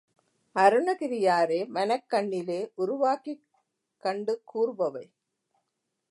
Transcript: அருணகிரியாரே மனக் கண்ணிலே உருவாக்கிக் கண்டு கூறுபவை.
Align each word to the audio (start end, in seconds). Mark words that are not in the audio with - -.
அருணகிரியாரே 0.55 1.67
மனக் 1.67 2.09
கண்ணிலே 2.09 2.71
உருவாக்கிக் 2.75 3.43
கண்டு 3.97 4.41
கூறுபவை. 4.43 5.05